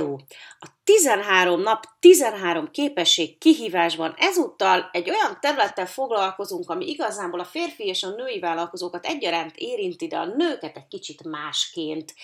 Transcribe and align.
Hallo 0.00 0.18
A 0.62 0.68
13 0.84 1.60
nap, 1.60 1.84
13 2.00 2.70
képesség 2.70 3.38
kihívásban 3.38 4.14
ezúttal 4.16 4.88
egy 4.92 5.10
olyan 5.10 5.38
területtel 5.40 5.86
foglalkozunk, 5.86 6.70
ami 6.70 6.88
igazából 6.88 7.40
a 7.40 7.44
férfi 7.44 7.84
és 7.84 8.02
a 8.02 8.10
női 8.10 8.38
vállalkozókat 8.38 9.06
egyaránt 9.06 9.56
érinti, 9.56 10.06
de 10.06 10.16
a 10.16 10.24
nőket 10.24 10.76
egy 10.76 10.88
kicsit 10.88 11.24
másként. 11.24 12.14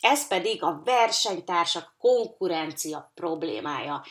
Ez 0.00 0.28
pedig 0.28 0.62
a 0.62 0.80
versenytársak 0.84 1.94
konkurencia 1.98 3.12
problémája. 3.14 4.04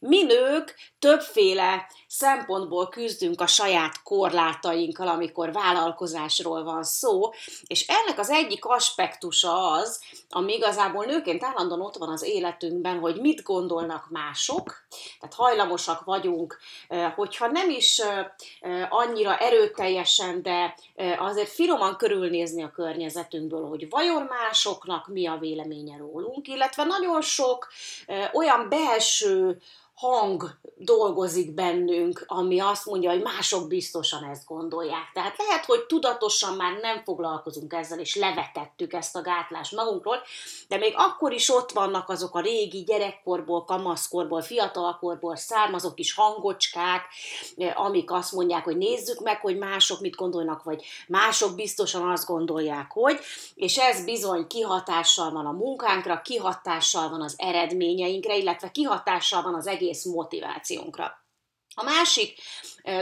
Mi 0.00 0.22
nők 0.22 0.74
többféle 0.98 1.90
szempontból 2.06 2.88
küzdünk 2.88 3.40
a 3.40 3.46
saját 3.46 4.02
korlátainkkal, 4.02 5.08
amikor 5.08 5.52
vállalkozásról 5.52 6.64
van 6.64 6.82
szó, 6.82 7.30
és 7.66 7.86
ennek 7.86 8.18
az 8.18 8.30
egyik 8.30 8.64
aspektusa 8.64 9.70
az, 9.70 10.00
ami 10.28 10.54
igazából 10.54 11.04
nőként 11.04 11.44
állandóan 11.44 11.80
ott 11.80 11.96
van 11.96 12.08
az 12.08 12.22
életünkben, 12.22 12.98
hogy 12.98 13.20
mit 13.26 13.42
gondolnak 13.42 14.06
mások, 14.10 14.86
tehát 15.20 15.34
hajlamosak 15.34 16.04
vagyunk, 16.04 16.58
hogyha 17.14 17.46
nem 17.46 17.70
is 17.70 18.02
annyira 18.88 19.36
erőteljesen, 19.36 20.42
de 20.42 20.74
azért 21.18 21.48
finoman 21.48 21.96
körülnézni 21.96 22.62
a 22.62 22.70
környezetünkből, 22.70 23.68
hogy 23.68 23.88
vajon 23.90 24.22
másoknak 24.22 25.08
mi 25.08 25.26
a 25.26 25.36
véleménye 25.38 25.96
rólunk, 25.96 26.48
illetve 26.48 26.84
nagyon 26.84 27.20
sok 27.22 27.68
olyan 28.32 28.68
belső 28.68 29.60
hang 29.96 30.58
dolgozik 30.78 31.54
bennünk, 31.54 32.24
ami 32.26 32.60
azt 32.60 32.86
mondja, 32.86 33.10
hogy 33.10 33.22
mások 33.22 33.68
biztosan 33.68 34.24
ezt 34.24 34.46
gondolják. 34.46 35.10
Tehát 35.14 35.36
lehet, 35.38 35.64
hogy 35.64 35.86
tudatosan 35.86 36.56
már 36.56 36.78
nem 36.80 37.02
foglalkozunk 37.04 37.72
ezzel, 37.72 37.98
és 37.98 38.14
levetettük 38.14 38.92
ezt 38.92 39.16
a 39.16 39.20
gátlást 39.20 39.74
magunkról, 39.74 40.16
de 40.68 40.76
még 40.76 40.92
akkor 40.96 41.32
is 41.32 41.50
ott 41.50 41.72
vannak 41.72 42.08
azok 42.08 42.34
a 42.34 42.40
régi 42.40 42.82
gyerekkorból, 42.82 43.64
kamaszkorból, 43.64 44.42
fiatalkorból 44.42 45.36
származó 45.36 45.94
kis 45.94 46.14
hangocskák, 46.14 47.02
amik 47.74 48.10
azt 48.10 48.32
mondják, 48.32 48.64
hogy 48.64 48.76
nézzük 48.76 49.20
meg, 49.20 49.40
hogy 49.40 49.58
mások 49.58 50.00
mit 50.00 50.16
gondolnak, 50.16 50.62
vagy 50.62 50.84
mások 51.08 51.54
biztosan 51.54 52.10
azt 52.10 52.26
gondolják, 52.26 52.92
hogy, 52.92 53.18
és 53.54 53.76
ez 53.76 54.04
bizony 54.04 54.46
kihatással 54.46 55.30
van 55.30 55.46
a 55.46 55.52
munkánkra, 55.52 56.20
kihatással 56.20 57.08
van 57.08 57.22
az 57.22 57.34
eredményeinkre, 57.36 58.36
illetve 58.36 58.70
kihatással 58.70 59.42
van 59.42 59.54
az 59.54 59.66
egész 59.66 59.84
egész 59.86 60.04
motivációnkra. 60.04 61.24
A 61.78 61.82
másik 61.82 62.38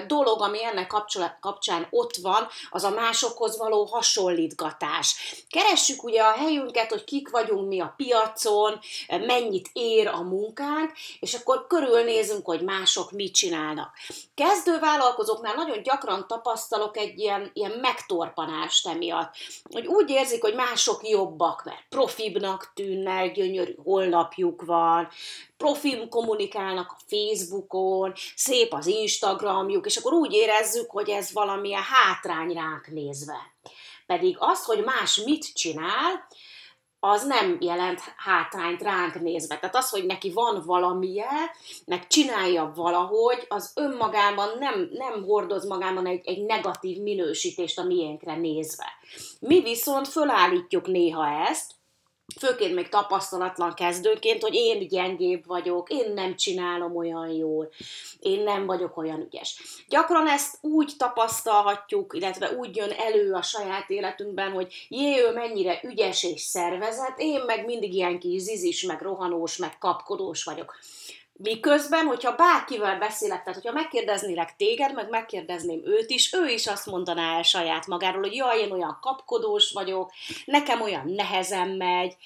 dolog, 0.06 0.42
ami 0.42 0.64
ennek 0.64 0.92
kapcsán 1.40 1.86
ott 1.90 2.16
van, 2.16 2.46
az 2.70 2.84
a 2.84 2.90
másokhoz 2.90 3.58
való 3.58 3.84
hasonlítgatás. 3.84 5.16
Keressük 5.48 6.02
ugye 6.02 6.22
a 6.22 6.30
helyünket, 6.30 6.90
hogy 6.90 7.04
kik 7.04 7.30
vagyunk 7.30 7.68
mi 7.68 7.80
a 7.80 7.94
piacon, 7.96 8.80
mennyit 9.08 9.70
ér 9.72 10.06
a 10.06 10.22
munkánk, 10.22 10.92
és 11.20 11.34
akkor 11.34 11.66
körülnézünk, 11.66 12.46
hogy 12.46 12.62
mások 12.62 13.10
mit 13.10 13.34
csinálnak. 13.34 13.96
Kezdő 14.34 14.78
vállalkozóknál 14.78 15.54
nagyon 15.54 15.82
gyakran 15.82 16.26
tapasztalok 16.26 16.96
egy 16.96 17.18
ilyen, 17.18 17.50
ilyen 17.52 17.78
megtorpanást 17.80 18.86
emiatt, 18.86 19.34
hogy 19.70 19.86
úgy 19.86 20.10
érzik, 20.10 20.42
hogy 20.42 20.54
mások 20.54 21.08
jobbak, 21.08 21.64
mert 21.64 21.86
profibnak 21.88 22.72
tűnnek, 22.74 23.32
gyönyörű 23.32 23.74
holnapjuk 23.84 24.62
van, 24.64 25.08
profil 25.56 26.08
kommunikálnak 26.08 26.90
a 26.90 27.02
Facebookon, 27.06 28.12
szép 28.36 28.72
az 28.72 28.86
Instagramjuk, 28.86 29.86
és 29.86 29.96
akkor 29.96 30.12
úgy 30.12 30.32
érezzük, 30.32 30.90
hogy 30.90 31.08
ez 31.08 31.32
valamilyen 31.32 31.82
hátrány 31.82 32.52
ránk 32.52 32.86
nézve. 32.86 33.38
Pedig 34.06 34.36
az, 34.38 34.64
hogy 34.64 34.84
más 34.84 35.16
mit 35.16 35.52
csinál, 35.54 36.26
az 37.04 37.26
nem 37.26 37.56
jelent 37.60 38.00
hátrányt 38.16 38.82
ránk 38.82 39.20
nézve. 39.20 39.58
Tehát 39.58 39.76
az, 39.76 39.90
hogy 39.90 40.06
neki 40.06 40.32
van 40.32 40.62
valamije, 40.66 41.30
meg 41.84 42.06
csinálja 42.06 42.72
valahogy, 42.74 43.46
az 43.48 43.72
önmagában 43.74 44.58
nem, 44.58 44.88
nem 44.92 45.24
hordoz 45.24 45.66
magában 45.66 46.06
egy, 46.06 46.20
egy 46.26 46.44
negatív 46.44 47.02
minősítést 47.02 47.78
a 47.78 47.84
miénkre 47.84 48.36
nézve. 48.36 48.86
Mi 49.40 49.60
viszont 49.60 50.08
fölállítjuk 50.08 50.86
néha 50.86 51.26
ezt, 51.26 51.72
főként 52.40 52.74
még 52.74 52.88
tapasztalatlan 52.88 53.74
kezdőként, 53.74 54.42
hogy 54.42 54.54
én 54.54 54.88
gyengébb 54.88 55.46
vagyok, 55.46 55.90
én 55.90 56.12
nem 56.12 56.36
csinálom 56.36 56.96
olyan 56.96 57.28
jól, 57.28 57.70
én 58.20 58.42
nem 58.42 58.66
vagyok 58.66 58.96
olyan 58.96 59.20
ügyes. 59.20 59.62
Gyakran 59.88 60.28
ezt 60.28 60.58
úgy 60.60 60.92
tapasztalhatjuk, 60.96 62.14
illetve 62.16 62.50
úgy 62.50 62.76
jön 62.76 62.90
elő 62.90 63.32
a 63.32 63.42
saját 63.42 63.90
életünkben, 63.90 64.52
hogy 64.52 64.86
jé, 64.88 65.20
ő 65.20 65.32
mennyire 65.32 65.80
ügyes 65.82 66.22
és 66.22 66.40
szervezet, 66.40 67.14
én 67.16 67.42
meg 67.46 67.64
mindig 67.64 67.94
ilyen 67.94 68.18
kis 68.18 68.40
zizis, 68.40 68.82
meg 68.82 69.02
rohanós, 69.02 69.56
meg 69.56 69.78
kapkodós 69.78 70.44
vagyok. 70.44 70.78
Miközben, 71.36 72.06
hogyha 72.06 72.34
bárkivel 72.34 72.98
beszélek, 72.98 73.42
tehát 73.42 73.54
hogyha 73.54 73.72
megkérdeznélek 73.72 74.56
téged, 74.56 74.94
meg 74.94 75.08
megkérdezném 75.08 75.82
őt 75.84 76.10
is, 76.10 76.32
ő 76.32 76.48
is 76.48 76.66
azt 76.66 76.86
mondaná 76.86 77.36
el 77.36 77.42
saját 77.42 77.86
magáról, 77.86 78.22
hogy 78.22 78.34
jaj, 78.34 78.60
én 78.60 78.72
olyan 78.72 78.98
kapkodós 79.00 79.72
vagyok, 79.72 80.12
nekem 80.44 80.80
olyan 80.80 81.08
nehezen 81.08 81.68
megy, 81.68 82.16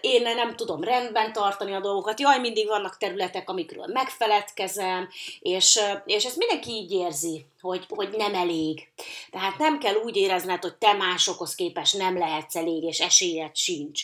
én 0.00 0.22
nem 0.22 0.56
tudom 0.56 0.84
rendben 0.84 1.32
tartani 1.32 1.72
a 1.72 1.80
dolgokat, 1.80 2.20
jaj, 2.20 2.38
mindig 2.38 2.66
vannak 2.66 2.96
területek, 2.96 3.50
amikről 3.50 3.86
megfeledkezem, 3.86 5.08
és, 5.40 5.80
és 6.04 6.24
ezt 6.24 6.36
mindenki 6.36 6.70
így 6.70 6.92
érzi, 6.92 7.46
hogy, 7.60 7.86
hogy 7.88 8.08
nem 8.10 8.34
elég. 8.34 8.88
Tehát 9.30 9.58
nem 9.58 9.78
kell 9.78 9.94
úgy 9.94 10.16
érezned, 10.16 10.62
hogy 10.62 10.74
te 10.74 10.92
másokhoz 10.92 11.54
képes 11.54 11.92
nem 11.92 12.18
lehetsz 12.18 12.56
elég, 12.56 12.82
és 12.82 13.00
esélyed 13.00 13.56
sincs. 13.56 14.02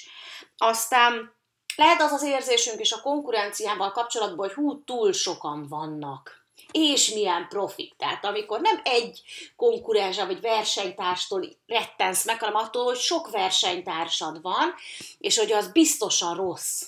Aztán 0.57 1.37
lehet 1.79 2.03
az 2.03 2.13
az 2.13 2.23
érzésünk 2.23 2.81
is 2.81 2.93
a 2.93 3.01
konkurenciával 3.01 3.93
kapcsolatban, 3.93 4.47
hogy 4.47 4.55
hú, 4.55 4.85
túl 4.85 5.13
sokan 5.13 5.67
vannak 5.69 6.39
és 6.71 7.11
milyen 7.11 7.47
profik. 7.49 7.95
Tehát 7.97 8.25
amikor 8.25 8.61
nem 8.61 8.81
egy 8.85 9.23
konkurensra 9.57 10.27
vagy 10.27 10.41
versenytárstól 10.41 11.49
rettensz 11.67 12.25
meg, 12.25 12.39
hanem 12.39 12.55
attól, 12.55 12.85
hogy 12.85 12.99
sok 12.99 13.31
versenytársad 13.31 14.43
van, 14.43 14.75
és 15.19 15.39
hogy 15.39 15.53
az 15.53 15.73
biztosan 15.73 16.37
rossz. 16.37 16.83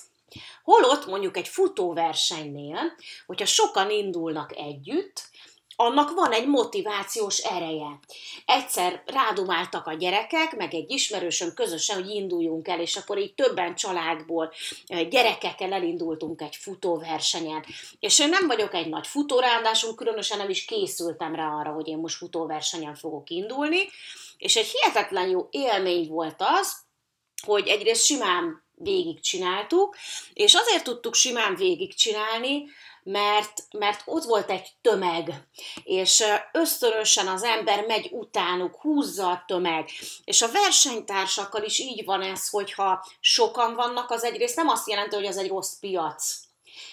Holott 0.63 1.05
mondjuk 1.05 1.37
egy 1.37 1.47
futóversenynél, 1.47 2.95
hogyha 3.25 3.45
sokan 3.45 3.89
indulnak 3.89 4.55
együtt, 4.55 5.29
annak 5.75 6.13
van 6.13 6.31
egy 6.31 6.47
motivációs 6.47 7.37
ereje. 7.37 7.99
Egyszer 8.45 9.03
rádumáltak 9.05 9.87
a 9.87 9.93
gyerekek, 9.93 10.55
meg 10.55 10.73
egy 10.73 10.91
ismerősöm 10.91 11.53
közösen, 11.53 11.95
hogy 11.95 12.09
induljunk 12.09 12.67
el, 12.67 12.79
és 12.79 12.95
akkor 12.95 13.17
így 13.17 13.33
többen 13.33 13.75
családból 13.75 14.53
gyerekekkel 15.09 15.73
elindultunk 15.73 16.41
egy 16.41 16.55
futóversenyen. 16.55 17.65
És 17.99 18.19
én 18.19 18.29
nem 18.29 18.47
vagyok 18.47 18.73
egy 18.73 18.89
nagy 18.89 19.07
futó, 19.07 19.39
ráadásul 19.39 19.95
különösen 19.95 20.37
nem 20.37 20.49
is 20.49 20.65
készültem 20.65 21.35
rá 21.35 21.47
arra, 21.47 21.71
hogy 21.71 21.87
én 21.87 21.97
most 21.97 22.17
futóversenyen 22.17 22.95
fogok 22.95 23.29
indulni, 23.29 23.89
és 24.37 24.55
egy 24.55 24.67
hihetetlen 24.67 25.29
jó 25.29 25.47
élmény 25.51 26.07
volt 26.07 26.35
az, 26.37 26.73
hogy 27.45 27.67
egyrészt 27.67 28.05
simán 28.05 28.63
végigcsináltuk, 28.83 29.95
és 30.33 30.53
azért 30.53 30.83
tudtuk 30.83 31.15
simán 31.15 31.55
végigcsinálni, 31.55 32.69
mert, 33.03 33.63
mert 33.71 34.01
ott 34.05 34.23
volt 34.23 34.49
egy 34.49 34.67
tömeg, 34.81 35.47
és 35.83 36.23
ösztönösen 36.51 37.27
az 37.27 37.43
ember 37.43 37.85
megy 37.85 38.09
utánuk, 38.11 38.75
húzza 38.81 39.29
a 39.29 39.43
tömeg, 39.47 39.89
és 40.23 40.41
a 40.41 40.51
versenytársakkal 40.51 41.63
is 41.63 41.79
így 41.79 42.05
van 42.05 42.21
ez, 42.21 42.49
hogyha 42.49 43.05
sokan 43.19 43.75
vannak, 43.75 44.09
az 44.09 44.23
egyrészt 44.23 44.55
nem 44.55 44.67
azt 44.67 44.89
jelenti, 44.89 45.15
hogy 45.15 45.25
az 45.25 45.37
egy 45.37 45.49
rossz 45.49 45.73
piac, 45.79 46.39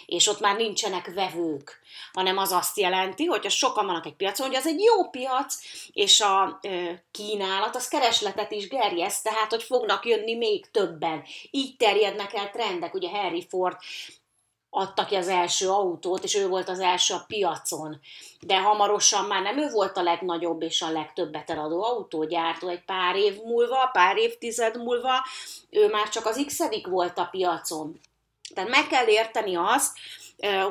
és 0.07 0.27
ott 0.27 0.41
már 0.41 0.57
nincsenek 0.57 1.15
vevők, 1.15 1.81
hanem 2.13 2.39
az 2.39 2.53
azt 2.53 2.79
jelenti, 2.79 3.25
hogy 3.25 3.43
ha 3.43 3.49
sokan 3.49 3.87
vannak 3.87 4.07
egy 4.07 4.17
piacon, 4.17 4.47
hogy 4.47 4.57
az 4.57 4.67
egy 4.67 4.81
jó 4.81 5.09
piac, 5.11 5.55
és 5.93 6.21
a 6.21 6.59
ö, 6.63 6.91
kínálat 7.11 7.77
az 7.77 7.89
keresletet 7.89 8.51
is 8.51 8.69
gerjeszt, 8.69 9.23
tehát 9.23 9.51
hogy 9.51 9.63
fognak 9.63 10.07
jönni 10.07 10.35
még 10.35 10.71
többen. 10.71 11.25
Így 11.51 11.77
terjednek 11.77 12.35
el 12.35 12.51
trendek, 12.51 12.95
ugye 12.95 13.09
Harry 13.09 13.47
Ford 13.49 13.77
adta 14.71 15.05
ki 15.05 15.15
az 15.15 15.29
első 15.29 15.69
autót, 15.69 16.25
és 16.25 16.35
ő 16.35 16.49
volt 16.49 16.69
az 16.69 16.81
első 16.81 17.15
a 17.15 17.25
piacon. 17.27 18.01
De 18.41 18.61
hamarosan 18.61 19.25
már 19.25 19.43
nem 19.43 19.59
ő 19.59 19.71
volt 19.71 19.97
a 19.97 20.03
legnagyobb 20.03 20.63
és 20.63 20.83
a 20.83 20.91
legtöbbet 20.91 21.51
eladó 21.51 21.83
autógyártó. 21.83 22.69
Egy 22.69 22.85
pár 22.85 23.17
év 23.17 23.43
múlva, 23.45 23.91
pár 23.93 24.17
évtized 24.17 24.77
múlva 24.77 25.25
ő 25.71 25.89
már 25.89 26.09
csak 26.09 26.27
az 26.27 26.45
x 26.47 26.59
volt 26.83 27.19
a 27.19 27.29
piacon. 27.31 28.01
Tehát 28.55 28.71
meg 28.71 28.87
kell 28.87 29.07
érteni 29.07 29.57
azt, 29.57 29.93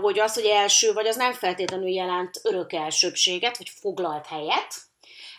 hogy 0.01 0.19
az, 0.19 0.33
hogy 0.33 0.45
első 0.45 0.93
vagy, 0.93 1.07
az 1.07 1.15
nem 1.15 1.33
feltétlenül 1.33 1.89
jelent 1.89 2.39
örök 2.43 2.73
elsőbséget, 2.73 3.57
vagy 3.57 3.69
foglalt 3.69 4.25
helyet, 4.25 4.85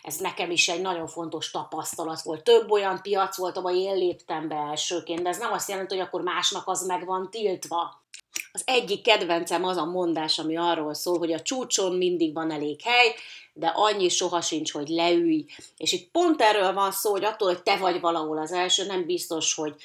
ez 0.01 0.17
nekem 0.17 0.51
is 0.51 0.67
egy 0.67 0.81
nagyon 0.81 1.07
fontos 1.07 1.51
tapasztalat 1.51 2.21
volt. 2.21 2.43
Több 2.43 2.71
olyan 2.71 3.01
piac 3.01 3.37
volt, 3.37 3.57
ahol 3.57 3.71
én 3.71 3.95
léptem 3.95 4.47
be 4.47 4.55
elsőként, 4.55 5.21
de 5.21 5.29
ez 5.29 5.37
nem 5.37 5.51
azt 5.51 5.69
jelenti, 5.69 5.95
hogy 5.95 6.05
akkor 6.05 6.21
másnak 6.21 6.67
az 6.67 6.85
meg 6.85 7.05
van 7.05 7.29
tiltva. 7.31 8.03
Az 8.51 8.61
egyik 8.65 9.01
kedvencem 9.01 9.63
az 9.63 9.77
a 9.77 9.85
mondás, 9.85 10.39
ami 10.39 10.57
arról 10.57 10.93
szól, 10.93 11.17
hogy 11.17 11.33
a 11.33 11.41
csúcson 11.41 11.95
mindig 11.97 12.33
van 12.33 12.51
elég 12.51 12.81
hely, 12.81 13.15
de 13.53 13.67
annyi 13.67 14.09
soha 14.09 14.41
sincs, 14.41 14.71
hogy 14.71 14.87
leülj. 14.87 15.45
És 15.77 15.91
itt 15.91 16.11
pont 16.11 16.41
erről 16.41 16.73
van 16.73 16.91
szó, 16.91 17.11
hogy 17.11 17.23
attól, 17.23 17.47
hogy 17.47 17.63
te 17.63 17.77
vagy 17.77 17.99
valahol 17.99 18.37
az 18.37 18.51
első, 18.51 18.85
nem 18.85 19.05
biztos, 19.05 19.53
hogy 19.53 19.75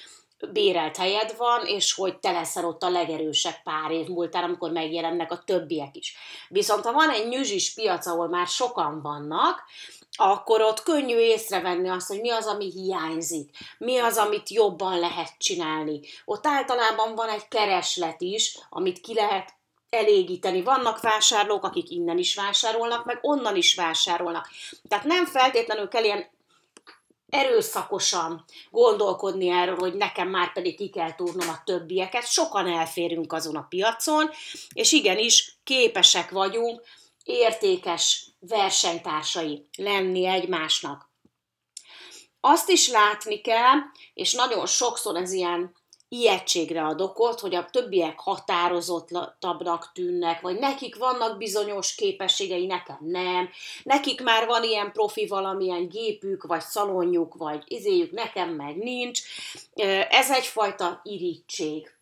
bérelt 0.53 0.97
helyed 0.97 1.35
van, 1.37 1.67
és 1.67 1.93
hogy 1.93 2.19
te 2.19 2.33
leszel 2.33 2.65
ott 2.65 2.83
a 2.83 2.89
legerősebb 2.89 3.63
pár 3.63 3.91
év 3.91 4.07
múltán, 4.09 4.45
amikor 4.45 4.71
megjelennek 4.71 5.33
a 5.33 5.43
többiek 5.45 5.97
is. 5.97 6.17
Viszont 6.49 6.85
ha 6.85 6.93
van 6.93 7.11
egy 7.11 7.29
nyüzsis 7.29 7.75
piac, 7.75 8.07
ahol 8.07 8.29
már 8.29 8.47
sokan 8.47 9.03
vannak, 9.03 9.63
akkor 10.17 10.63
ott 10.63 10.83
könnyű 10.83 11.17
észrevenni 11.17 11.89
azt, 11.89 12.09
hogy 12.09 12.21
mi 12.21 12.31
az, 12.31 12.47
ami 12.47 12.71
hiányzik, 12.71 13.51
mi 13.79 13.99
az, 13.99 14.17
amit 14.17 14.51
jobban 14.51 14.99
lehet 14.99 15.33
csinálni. 15.39 16.01
Ott 16.25 16.47
általában 16.47 17.15
van 17.15 17.29
egy 17.29 17.49
kereslet 17.49 18.21
is, 18.21 18.59
amit 18.71 19.01
ki 19.01 19.15
lehet 19.15 19.55
elégíteni. 19.91 20.63
Vannak 20.63 21.01
vásárlók, 21.01 21.65
akik 21.65 21.91
innen 21.91 22.19
is 22.19 22.35
vásárolnak, 22.35 23.05
meg 23.05 23.19
onnan 23.23 23.57
is 23.57 23.75
vásárolnak. 23.75 24.49
Tehát 24.89 25.05
nem 25.05 25.27
feltétlenül 25.27 25.89
kell 25.89 26.05
ilyen 26.05 26.33
erőszakosan 27.35 28.45
gondolkodni 28.71 29.49
erről, 29.49 29.77
hogy 29.77 29.95
nekem 29.95 30.29
már 30.29 30.53
pedig 30.53 30.77
ki 30.77 30.91
kell 30.91 31.15
túrnom 31.15 31.49
a 31.49 31.63
többieket. 31.65 32.27
Sokan 32.27 32.67
elférünk 32.67 33.33
azon 33.33 33.57
a 33.57 33.67
piacon, 33.69 34.31
és 34.73 34.93
igenis 34.93 35.57
képesek 35.65 36.31
vagyunk 36.31 36.83
értékes 37.25 38.27
versenytársai 38.41 39.69
lenni 39.77 40.27
egymásnak. 40.27 41.13
Azt 42.41 42.69
is 42.69 42.89
látni 42.89 43.41
kell, 43.41 43.79
és 44.15 44.33
nagyon 44.33 44.67
sokszor 44.67 45.17
ez 45.17 45.33
ilyen 45.33 45.75
ijegységre 46.09 46.83
ad 46.83 47.01
okot, 47.01 47.41
hogy 47.41 47.55
a 47.55 47.69
többiek 47.71 48.19
határozottabbnak 48.19 49.91
tűnnek, 49.95 50.41
vagy 50.41 50.59
nekik 50.59 50.97
vannak 50.97 51.39
bizonyos 51.39 51.95
képességei, 51.95 52.67
nekem 52.67 52.99
nem, 53.01 53.49
nekik 53.83 54.23
már 54.23 54.47
van 54.47 54.63
ilyen 54.63 54.93
profi 54.93 55.27
valamilyen 55.27 55.89
gépük, 55.89 56.43
vagy 56.43 56.61
szalonjuk, 56.61 57.35
vagy 57.35 57.63
izéjük, 57.67 58.11
nekem 58.13 58.49
meg 58.49 58.77
nincs. 58.77 59.21
Ez 60.09 60.31
egyfajta 60.31 61.01
irítség. 61.03 61.93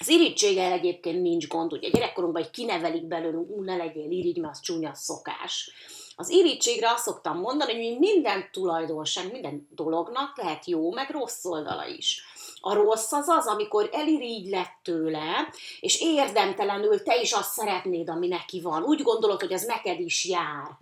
Az 0.00 0.08
irítséggel 0.08 0.72
egyébként 0.72 1.22
nincs 1.22 1.48
gond, 1.48 1.72
ugye 1.72 1.88
gyerekkorunkban, 1.88 2.42
hogy 2.42 2.50
kinevelik 2.50 3.04
belőlünk, 3.04 3.50
ú, 3.50 3.62
ne 3.62 3.76
legyél 3.76 4.10
irigy, 4.10 4.38
mert 4.38 4.52
az 4.52 4.60
csúnya 4.60 4.94
szokás. 4.94 5.70
Az 6.16 6.28
irítségre 6.28 6.90
azt 6.90 7.04
szoktam 7.04 7.38
mondani, 7.38 7.72
hogy 7.72 7.98
minden 7.98 8.48
tulajdonság, 8.52 9.32
minden 9.32 9.68
dolognak 9.70 10.36
lehet 10.36 10.66
jó, 10.66 10.92
meg 10.92 11.10
rossz 11.10 11.44
oldala 11.44 11.86
is. 11.86 12.24
A 12.68 12.74
rossz 12.74 13.12
az 13.12 13.28
az, 13.28 13.46
amikor 13.46 13.88
elirigy 13.92 14.48
lett 14.48 14.78
tőle, 14.82 15.48
és 15.80 16.00
érdemtelenül 16.00 17.02
te 17.02 17.20
is 17.20 17.32
azt 17.32 17.52
szeretnéd, 17.52 18.08
ami 18.08 18.28
neki 18.28 18.60
van. 18.60 18.82
Úgy 18.82 19.02
gondolod, 19.02 19.40
hogy 19.40 19.52
az 19.52 19.64
neked 19.64 20.00
is 20.00 20.24
jár 20.24 20.76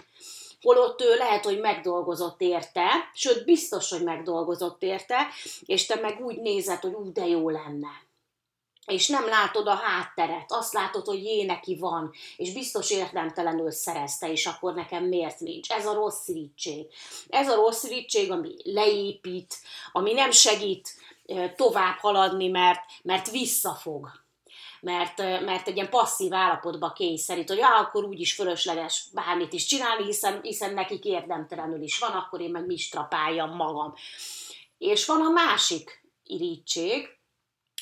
holott 0.63 1.01
ő 1.01 1.15
lehet, 1.15 1.45
hogy 1.45 1.61
megdolgozott 1.61 2.41
érte, 2.41 3.11
sőt, 3.15 3.45
biztos, 3.45 3.91
hogy 3.91 4.03
megdolgozott 4.03 4.83
érte, 4.83 5.27
és 5.65 5.87
te 5.87 6.01
meg 6.01 6.21
úgy 6.25 6.41
nézed, 6.41 6.81
hogy 6.81 6.93
úgy 6.93 7.13
de 7.13 7.27
jó 7.27 7.51
lenne 7.51 7.89
és 8.87 9.09
nem 9.09 9.27
látod 9.27 9.67
a 9.67 9.75
hátteret, 9.75 10.53
azt 10.53 10.73
látod, 10.73 11.07
hogy 11.07 11.25
jé, 11.25 11.45
neki 11.45 11.77
van, 11.77 12.13
és 12.37 12.53
biztos 12.53 12.91
érdemtelenül 12.91 13.71
szerezte, 13.71 14.31
és 14.31 14.47
akkor 14.47 14.75
nekem 14.75 15.05
miért 15.05 15.41
nincs. 15.41 15.71
Ez 15.71 15.87
a 15.87 15.95
rossz 15.95 16.29
irítség. 16.29 16.87
Ez 17.29 17.49
a 17.49 17.55
rossz 17.55 17.85
irítség, 17.85 18.31
ami 18.31 18.55
leépít, 18.63 19.55
ami 19.93 20.13
nem 20.13 20.31
segít 20.31 20.95
tovább 21.57 21.97
haladni, 21.99 22.49
mert, 22.49 22.81
mert 23.03 23.31
visszafog. 23.31 24.23
Mert, 24.81 25.19
mert 25.19 25.69
egy 25.69 25.75
ilyen 25.77 25.91
passzív 25.91 26.35
állapotba 26.35 26.93
kényszerít, 26.93 27.49
hogy 27.49 27.61
ah, 27.61 27.81
akkor 27.81 28.05
úgyis 28.05 28.35
fölösleges 28.35 29.07
bármit 29.13 29.53
is 29.53 29.65
csinálni, 29.65 30.05
hiszen, 30.05 30.41
hiszen 30.43 30.75
nekik 30.75 31.05
érdemtelenül 31.05 31.83
is 31.83 31.99
van, 31.99 32.11
akkor 32.11 32.41
én 32.41 32.51
meg 32.51 32.67
mi 32.67 32.77
strapáljam 32.77 33.57
magam. 33.57 33.95
És 34.79 35.07
van 35.07 35.21
a 35.21 35.29
másik 35.29 36.05
irítség, 36.25 37.09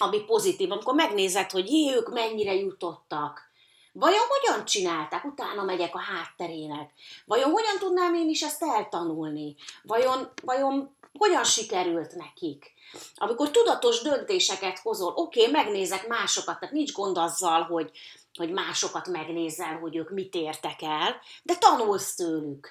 ami 0.03 0.21
pozitív, 0.21 0.71
amikor 0.71 0.95
megnézed, 0.95 1.51
hogy 1.51 1.73
jé, 1.73 1.95
ők 1.95 2.13
mennyire 2.13 2.55
jutottak, 2.55 3.51
Vajon 3.95 4.25
hogyan 4.29 4.65
csinálták? 4.65 5.25
Utána 5.25 5.63
megyek 5.63 5.95
a 5.95 6.01
hátterének. 6.01 6.91
Vajon 7.25 7.51
hogyan 7.51 7.79
tudnám 7.79 8.15
én 8.15 8.29
is 8.29 8.43
ezt 8.43 8.63
eltanulni? 8.63 9.55
Vajon, 9.83 10.33
vajon 10.43 10.97
hogyan 11.19 11.45
sikerült 11.45 12.15
nekik? 12.15 12.73
Amikor 13.15 13.51
tudatos 13.51 14.03
döntéseket 14.03 14.79
hozol, 14.79 15.13
oké, 15.17 15.41
okay, 15.41 15.53
megnézek 15.53 16.07
másokat, 16.09 16.59
tehát 16.59 16.75
nincs 16.75 16.93
gond 16.93 17.19
azzal, 17.19 17.63
hogy, 17.63 17.91
hogy 18.35 18.53
másokat 18.53 19.09
megnézel, 19.09 19.79
hogy 19.79 19.97
ők 19.97 20.11
mit 20.11 20.35
értek 20.35 20.83
el, 20.83 21.21
de 21.43 21.57
tanulsz 21.57 22.15
tőlük. 22.15 22.69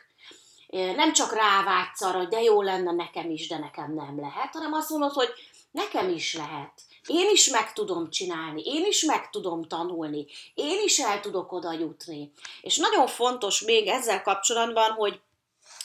Nem 0.70 1.14
csak 1.14 1.34
rávágysz 1.34 2.02
arra, 2.02 2.18
hogy 2.18 2.28
de 2.28 2.42
jó 2.42 2.62
lenne 2.62 2.92
nekem 2.92 3.30
is, 3.30 3.48
de 3.48 3.58
nekem 3.58 3.94
nem 3.94 4.20
lehet, 4.20 4.54
hanem 4.54 4.74
azt 4.74 4.90
mondod, 4.90 5.12
hogy 5.12 5.30
nekem 5.72 6.10
is 6.10 6.34
lehet 6.34 6.72
én 7.08 7.30
is 7.30 7.50
meg 7.50 7.74
tudom 7.74 8.10
csinálni, 8.10 8.62
én 8.66 8.86
is 8.86 9.04
meg 9.04 9.30
tudom 9.30 9.64
tanulni, 9.64 10.26
én 10.54 10.84
is 10.84 11.00
el 11.00 11.20
tudok 11.20 11.52
oda 11.52 11.74
jutni. 11.74 12.32
És 12.62 12.78
nagyon 12.78 13.08
fontos 13.08 13.62
még 13.62 13.88
ezzel 13.88 14.22
kapcsolatban, 14.22 14.92
hogy 14.92 15.20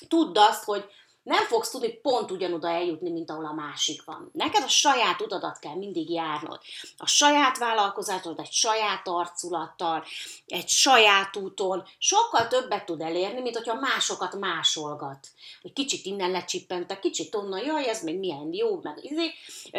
tudd 0.09 0.39
azt, 0.39 0.65
hogy 0.65 0.85
nem 1.27 1.45
fogsz 1.45 1.71
tudni 1.71 1.89
pont 1.89 2.31
ugyanoda 2.31 2.69
eljutni, 2.69 3.11
mint 3.11 3.31
ahol 3.31 3.45
a 3.45 3.53
másik 3.53 4.05
van. 4.05 4.31
Neked 4.33 4.63
a 4.63 4.69
saját 4.69 5.21
utadat 5.21 5.59
kell 5.59 5.75
mindig 5.75 6.11
járnod. 6.11 6.61
A 6.97 7.07
saját 7.07 7.59
vállalkozásod 7.59 8.39
egy 8.39 8.53
saját 8.53 9.09
arculattal, 9.09 10.05
egy 10.47 10.69
saját 10.69 11.37
úton 11.37 11.85
sokkal 11.99 12.49
többet 12.49 12.85
tud 12.85 13.01
elérni, 13.01 13.41
mint 13.41 13.57
hogyha 13.57 13.81
másokat 13.81 14.39
másolgat. 14.39 15.29
Hogy 15.63 15.73
kicsit 15.73 16.05
innen 16.05 16.31
lecsippentek, 16.31 16.99
kicsit 16.99 17.35
onnan, 17.35 17.65
jaj, 17.65 17.89
ez 17.89 18.03
még 18.03 18.19
milyen 18.19 18.53
jó, 18.53 18.81
meg 18.83 18.99
izé. 19.05 19.33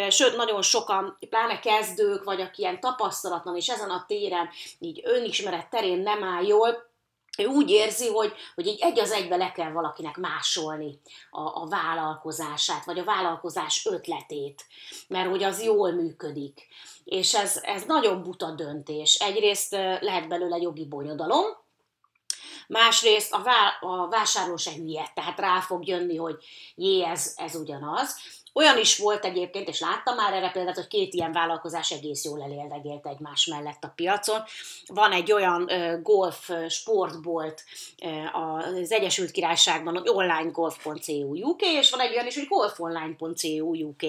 Sőt, 0.10 0.36
nagyon 0.36 0.62
sokan, 0.62 1.18
pláne 1.30 1.60
kezdők, 1.60 2.24
vagy 2.24 2.42
aki 2.42 2.62
ilyen 2.62 2.80
tapasztalatlan, 2.80 3.56
és 3.56 3.68
ezen 3.68 3.90
a 3.90 4.06
téren, 4.08 4.50
így 4.80 5.02
önismeret 5.04 5.70
terén 5.70 6.00
nem 6.00 6.24
áll 6.24 6.46
jól, 6.46 6.87
ő 7.38 7.46
úgy 7.46 7.70
érzi, 7.70 8.08
hogy, 8.08 8.34
hogy 8.56 8.68
így 8.68 8.80
egy 8.82 9.00
az 9.00 9.12
egybe 9.12 9.36
le 9.36 9.52
kell 9.52 9.72
valakinek 9.72 10.18
másolni 10.18 11.00
a, 11.32 11.42
a 11.42 11.68
vállalkozását, 11.70 12.86
vagy 12.86 13.00
a 13.00 13.04
vállalkozás 13.04 13.86
ötletét, 13.86 14.66
mert 15.08 15.30
hogy 15.30 15.44
az 15.44 15.64
jól 15.64 15.92
működik. 15.92 16.68
És 17.04 17.36
ez, 17.36 17.60
ez 17.64 17.84
nagyon 17.84 18.24
buta 18.24 18.52
döntés. 18.52 19.16
Egyrészt 19.16 19.72
lehet 20.00 20.28
belőle 20.28 20.58
jogi 20.58 20.86
bonyodalom, 20.86 21.46
másrészt 22.68 23.34
a, 23.34 23.42
vá, 23.42 23.78
a 23.80 24.08
vásárló 24.08 24.56
se 24.56 24.72
hülye, 24.72 25.12
tehát 25.14 25.40
rá 25.40 25.60
fog 25.60 25.88
jönni, 25.88 26.18
hogy 26.18 26.36
jé, 26.76 27.04
ez, 27.04 27.34
ez 27.36 27.56
ugyanaz. 27.56 28.16
Olyan 28.58 28.78
is 28.78 28.98
volt 28.98 29.26
egyébként, 29.26 29.68
és 29.68 29.80
láttam 29.80 30.16
már 30.16 30.34
erre 30.34 30.52
példát, 30.52 30.76
hogy 30.76 30.88
két 30.88 31.14
ilyen 31.14 31.32
vállalkozás 31.32 31.92
egész 31.92 32.24
jól 32.24 32.42
elérdegélt 32.42 33.06
egymás 33.06 33.46
mellett 33.46 33.84
a 33.84 33.94
piacon. 33.96 34.44
Van 34.88 35.12
egy 35.12 35.32
olyan 35.32 35.72
golf 36.02 36.52
sportbolt 36.70 37.64
uh, 38.04 38.78
az 38.78 38.92
Egyesült 38.92 39.32
Királyságban, 39.32 39.98
hogy 39.98 40.10
onlinegolf.cu 40.10 41.50
UK, 41.50 41.62
és 41.62 41.90
van 41.90 42.00
egy 42.00 42.14
olyan 42.14 42.26
is, 42.26 42.36
hogy 42.36 42.48
golfonline.cu 42.48 43.76
UK. 43.76 44.04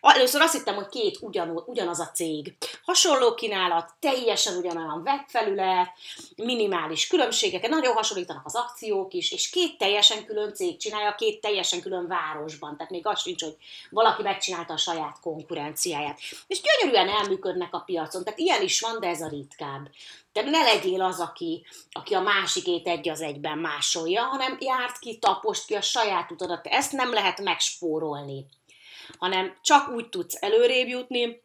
Először 0.00 0.40
azt 0.40 0.54
hittem, 0.54 0.74
hogy 0.74 0.88
két 0.88 1.18
ugyan, 1.20 1.62
ugyanaz 1.66 2.00
a 2.00 2.10
cég. 2.14 2.56
Hasonló 2.84 3.34
kínálat, 3.34 3.94
teljesen 4.00 4.56
ugyanolyan 4.56 5.02
webfelület, 5.04 5.92
minimális 6.36 7.06
különbségek, 7.06 7.68
nagyon 7.68 7.94
hasonlítanak 7.94 8.46
az 8.46 8.54
akciók 8.54 9.12
is, 9.12 9.32
és 9.32 9.50
két 9.50 9.78
teljesen 9.78 10.24
külön 10.24 10.54
cég 10.54 10.76
csinálja, 10.76 11.14
két 11.14 11.40
teljesen 11.40 11.80
külön 11.80 12.06
városban. 12.06 12.76
Tehát 12.76 12.92
még 12.92 13.06
az 13.06 13.20
sincs, 13.20 13.42
hogy 13.42 13.56
valaki 13.90 14.22
megcsinálta 14.22 14.72
a 14.72 14.76
saját 14.76 15.20
konkurenciáját. 15.20 16.18
És 16.46 16.60
gyönyörűen 16.60 17.08
elműködnek 17.08 17.74
a 17.74 17.82
piacon, 17.86 18.24
tehát 18.24 18.38
ilyen 18.38 18.62
is 18.62 18.80
van, 18.80 19.00
de 19.00 19.06
ez 19.06 19.20
a 19.20 19.28
ritkább. 19.28 19.90
Te 20.32 20.42
ne 20.42 20.62
legyél 20.62 21.02
az, 21.02 21.20
aki, 21.20 21.66
aki 21.90 22.14
a 22.14 22.20
másikét 22.20 22.86
egy 22.86 23.08
az 23.08 23.20
egyben 23.20 23.58
másolja, 23.58 24.22
hanem 24.22 24.56
járt 24.60 24.98
ki, 24.98 25.18
tapost 25.18 25.66
ki 25.66 25.74
a 25.74 25.80
saját 25.80 26.30
utadat. 26.30 26.66
Ezt 26.66 26.92
nem 26.92 27.12
lehet 27.12 27.40
megspórolni, 27.40 28.46
hanem 29.18 29.56
csak 29.62 29.88
úgy 29.88 30.08
tudsz 30.08 30.42
előrébb 30.42 30.88
jutni, 30.88 31.42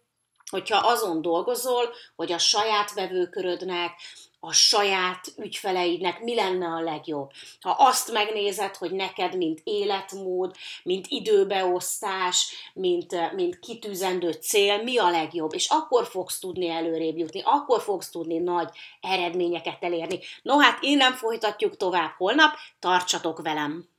hogyha 0.51 0.77
azon 0.77 1.21
dolgozol, 1.21 1.93
hogy 2.15 2.31
a 2.31 2.37
saját 2.37 2.93
vevőkörödnek, 2.93 3.91
a 4.39 4.53
saját 4.53 5.33
ügyfeleidnek 5.37 6.23
mi 6.23 6.35
lenne 6.35 6.67
a 6.67 6.81
legjobb. 6.81 7.31
Ha 7.61 7.69
azt 7.69 8.11
megnézed, 8.11 8.75
hogy 8.75 8.91
neked, 8.91 9.37
mint 9.37 9.61
életmód, 9.63 10.55
mint 10.83 11.05
időbeosztás, 11.09 12.53
mint, 12.73 13.33
mint 13.33 13.59
kitűzendő 13.59 14.31
cél, 14.31 14.83
mi 14.83 14.97
a 14.97 15.09
legjobb, 15.09 15.53
és 15.53 15.67
akkor 15.69 16.05
fogsz 16.07 16.39
tudni 16.39 16.69
előrébb 16.69 17.17
jutni, 17.17 17.41
akkor 17.45 17.81
fogsz 17.81 18.09
tudni 18.09 18.37
nagy 18.37 18.69
eredményeket 19.01 19.83
elérni. 19.83 20.19
No 20.41 20.57
hát, 20.57 20.77
innen 20.81 21.13
folytatjuk 21.13 21.77
tovább 21.77 22.11
holnap, 22.17 22.55
tartsatok 22.79 23.41
velem! 23.41 23.94